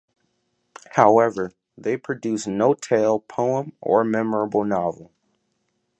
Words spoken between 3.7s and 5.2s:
or memorable novel.